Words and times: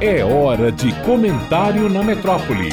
É 0.00 0.24
hora 0.24 0.70
de 0.70 0.94
comentário 1.04 1.88
na 1.88 2.04
metrópole. 2.04 2.68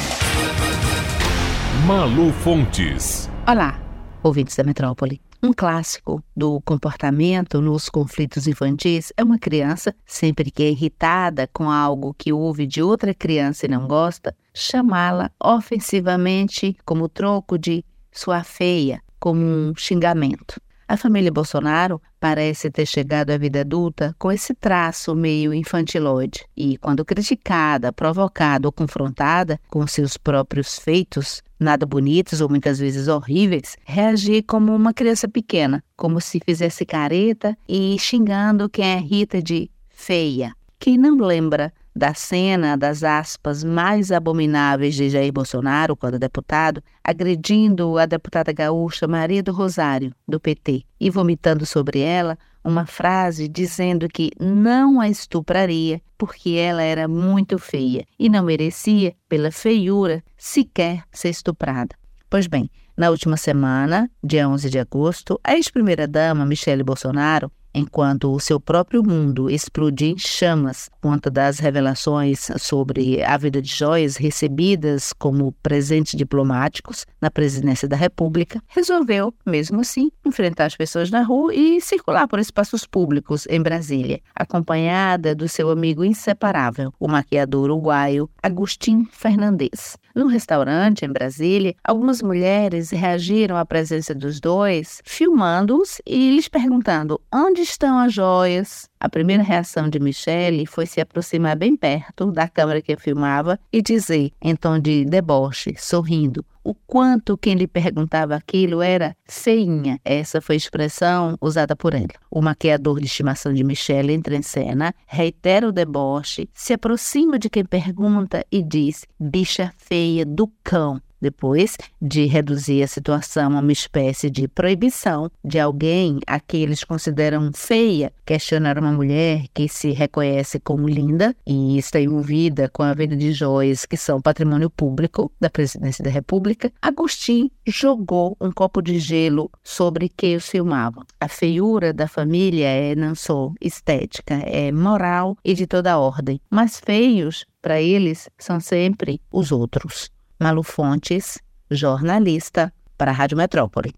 Malu 1.84 2.32
Fontes. 2.32 3.28
Olá, 3.44 3.80
ouvintes 4.22 4.54
da 4.54 4.62
metrópole. 4.62 5.20
Um 5.42 5.52
clássico 5.52 6.22
do 6.36 6.60
comportamento 6.60 7.60
nos 7.60 7.88
conflitos 7.88 8.46
infantis 8.46 9.12
é 9.16 9.24
uma 9.24 9.40
criança, 9.40 9.92
sempre 10.06 10.52
que 10.52 10.62
é 10.62 10.70
irritada 10.70 11.50
com 11.52 11.68
algo 11.68 12.14
que 12.16 12.32
ouve 12.32 12.64
de 12.64 12.80
outra 12.80 13.12
criança 13.12 13.66
e 13.66 13.68
não 13.68 13.88
gosta, 13.88 14.32
chamá-la 14.54 15.28
ofensivamente 15.42 16.76
como 16.84 17.08
troco 17.08 17.58
de 17.58 17.84
sua 18.12 18.44
feia, 18.44 19.02
como 19.18 19.40
um 19.40 19.74
xingamento. 19.76 20.60
A 20.88 20.96
família 20.96 21.32
Bolsonaro 21.32 22.00
parece 22.20 22.70
ter 22.70 22.86
chegado 22.86 23.30
à 23.30 23.36
vida 23.36 23.62
adulta 23.62 24.14
com 24.20 24.30
esse 24.30 24.54
traço 24.54 25.16
meio 25.16 25.52
infantiloide 25.52 26.46
e, 26.56 26.78
quando 26.78 27.04
criticada, 27.04 27.92
provocada 27.92 28.68
ou 28.68 28.72
confrontada 28.72 29.58
com 29.68 29.84
seus 29.84 30.16
próprios 30.16 30.78
feitos, 30.78 31.42
nada 31.58 31.84
bonitos 31.84 32.40
ou 32.40 32.48
muitas 32.48 32.78
vezes 32.78 33.08
horríveis, 33.08 33.76
reagir 33.84 34.44
como 34.44 34.72
uma 34.72 34.94
criança 34.94 35.26
pequena, 35.28 35.82
como 35.96 36.20
se 36.20 36.40
fizesse 36.44 36.86
careta 36.86 37.58
e 37.68 37.98
xingando 37.98 38.68
quem 38.68 38.84
é 38.84 38.98
Rita 38.98 39.42
de 39.42 39.68
feia. 39.88 40.52
Quem 40.78 40.96
não 40.96 41.16
lembra 41.16 41.72
da 41.96 42.12
cena 42.12 42.76
das 42.76 43.02
aspas 43.02 43.64
mais 43.64 44.12
abomináveis 44.12 44.94
de 44.94 45.08
Jair 45.08 45.32
Bolsonaro, 45.32 45.96
quando 45.96 46.18
deputado, 46.18 46.82
agredindo 47.02 47.96
a 47.96 48.04
deputada 48.04 48.52
gaúcha 48.52 49.08
Maria 49.08 49.42
do 49.42 49.50
Rosário, 49.50 50.12
do 50.28 50.38
PT, 50.38 50.84
e 51.00 51.08
vomitando 51.08 51.64
sobre 51.64 52.00
ela 52.00 52.36
uma 52.62 52.84
frase 52.84 53.48
dizendo 53.48 54.08
que 54.08 54.30
não 54.38 55.00
a 55.00 55.08
estupraria 55.08 56.02
porque 56.18 56.50
ela 56.50 56.82
era 56.82 57.08
muito 57.08 57.58
feia 57.58 58.04
e 58.18 58.28
não 58.28 58.44
merecia, 58.44 59.14
pela 59.26 59.50
feiura, 59.50 60.22
sequer 60.36 61.02
ser 61.10 61.30
estuprada. 61.30 61.96
Pois 62.28 62.46
bem, 62.46 62.68
na 62.94 63.08
última 63.08 63.38
semana, 63.38 64.10
dia 64.22 64.46
11 64.46 64.68
de 64.68 64.78
agosto, 64.78 65.40
a 65.42 65.54
ex-primeira-dama 65.54 66.44
Michele 66.44 66.82
Bolsonaro 66.82 67.50
enquanto 67.76 68.32
o 68.32 68.40
seu 68.40 68.58
próprio 68.58 69.02
mundo 69.02 69.50
explodia 69.50 70.08
em 70.08 70.18
chamas 70.18 70.88
quanto 71.00 71.30
das 71.30 71.58
revelações 71.58 72.48
sobre 72.58 73.22
a 73.22 73.36
vida 73.36 73.60
de 73.60 73.68
joias 73.68 74.16
recebidas 74.16 75.12
como 75.12 75.52
presentes 75.62 76.16
diplomáticos 76.16 77.04
na 77.20 77.30
presidência 77.30 77.86
da 77.86 77.96
República, 77.96 78.62
resolveu, 78.68 79.32
mesmo 79.44 79.80
assim, 79.80 80.10
enfrentar 80.26 80.66
as 80.66 80.76
pessoas 80.76 81.10
na 81.10 81.22
rua 81.22 81.54
e 81.54 81.80
circular 81.80 82.26
por 82.26 82.38
espaços 82.38 82.84
públicos 82.84 83.46
em 83.48 83.62
Brasília, 83.62 84.20
acompanhada 84.34 85.34
do 85.34 85.48
seu 85.48 85.70
amigo 85.70 86.04
inseparável, 86.04 86.92
o 86.98 87.08
maquiador 87.08 87.70
uruguaio 87.70 88.28
Agustin 88.42 89.06
Fernandes. 89.10 89.96
Num 90.14 90.26
restaurante 90.26 91.04
em 91.04 91.12
Brasília, 91.12 91.74
algumas 91.84 92.22
mulheres 92.22 92.90
reagiram 92.90 93.56
à 93.56 93.66
presença 93.66 94.14
dos 94.14 94.40
dois, 94.40 95.02
filmando-os 95.04 96.00
e 96.06 96.30
lhes 96.30 96.48
perguntando 96.48 97.20
onde 97.32 97.60
estão 97.60 97.98
as 97.98 98.14
joias? 98.14 98.88
A 98.98 99.08
primeira 99.08 99.42
reação 99.42 99.88
de 99.88 100.00
Michelle 100.00 100.66
foi 100.66 100.86
se 100.86 101.00
aproximar 101.00 101.56
bem 101.56 101.76
perto 101.76 102.32
da 102.32 102.48
câmera 102.48 102.80
que 102.80 102.96
filmava 102.96 103.58
e 103.72 103.82
dizer, 103.82 104.32
em 104.40 104.56
tom 104.56 104.78
de 104.78 105.04
deboche, 105.04 105.74
sorrindo, 105.76 106.44
o 106.64 106.74
quanto 106.74 107.38
quem 107.38 107.54
lhe 107.54 107.68
perguntava 107.68 108.34
aquilo 108.34 108.82
era 108.82 109.14
feinha. 109.24 110.00
Essa 110.04 110.40
foi 110.40 110.56
a 110.56 110.58
expressão 110.58 111.36
usada 111.40 111.76
por 111.76 111.94
ele. 111.94 112.14
O 112.28 112.42
maquiador 112.42 112.98
de 112.98 113.06
estimação 113.06 113.52
de 113.52 113.62
Michelle 113.62 114.12
entra 114.12 114.34
em 114.34 114.42
cena, 114.42 114.92
reitera 115.06 115.68
o 115.68 115.72
deboche, 115.72 116.48
se 116.52 116.72
aproxima 116.72 117.38
de 117.38 117.48
quem 117.48 117.64
pergunta 117.64 118.44
e 118.50 118.62
diz: 118.62 119.04
bicha 119.20 119.72
feia 119.76 120.24
do 120.26 120.50
cão 120.64 121.00
depois 121.20 121.76
de 122.00 122.26
reduzir 122.26 122.82
a 122.82 122.86
situação 122.86 123.56
a 123.56 123.60
uma 123.60 123.72
espécie 123.72 124.30
de 124.30 124.48
proibição 124.48 125.30
de 125.44 125.58
alguém 125.58 126.20
a 126.26 126.38
que 126.40 126.56
eles 126.56 126.84
consideram 126.84 127.50
feia 127.54 128.12
questionar 128.24 128.78
uma 128.78 128.92
mulher 128.92 129.44
que 129.54 129.68
se 129.68 129.90
reconhece 129.90 130.58
como 130.60 130.88
linda 130.88 131.34
e 131.46 131.78
está 131.78 132.00
envolvida 132.00 132.68
com 132.68 132.82
a 132.82 132.94
venda 132.94 133.16
de 133.16 133.32
joias 133.32 133.86
que 133.86 133.96
são 133.96 134.20
patrimônio 134.20 134.70
público 134.70 135.30
da 135.40 135.50
presidência 135.50 136.04
da 136.04 136.10
República, 136.10 136.72
Agostinho 136.80 137.50
jogou 137.66 138.36
um 138.40 138.50
copo 138.50 138.82
de 138.82 138.98
gelo 138.98 139.50
sobre 139.62 140.08
quem 140.08 140.36
os 140.36 140.48
filmava. 140.48 141.04
A 141.20 141.28
feiura 141.28 141.92
da 141.92 142.08
família 142.08 142.66
é 142.66 142.94
não 142.94 143.14
só 143.14 143.52
estética, 143.60 144.34
é 144.34 144.70
moral 144.72 145.36
e 145.44 145.54
de 145.54 145.66
toda 145.66 145.98
ordem, 145.98 146.40
mas 146.50 146.78
feios 146.78 147.44
para 147.60 147.80
eles 147.80 148.28
são 148.38 148.60
sempre 148.60 149.20
os 149.30 149.50
outros. 149.50 150.10
Malu 150.38 150.62
Fontes, 150.62 151.38
jornalista, 151.70 152.72
para 152.96 153.10
a 153.12 153.14
Rádio 153.14 153.36
Metrópole. 153.36 153.92